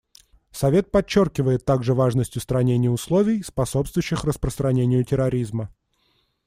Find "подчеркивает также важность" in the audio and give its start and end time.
0.89-2.35